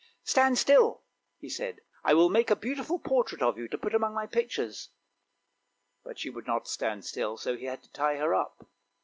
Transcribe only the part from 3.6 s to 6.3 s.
to put among my pictures!" But